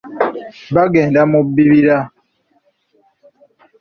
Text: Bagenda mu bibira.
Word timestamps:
Bagenda 0.75 1.21
mu 1.31 1.39
bibira. 1.55 1.97